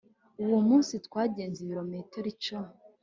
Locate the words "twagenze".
1.05-1.57